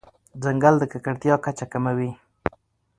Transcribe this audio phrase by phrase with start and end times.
[0.43, 2.11] ځنګل د ککړتیا کچه کموي.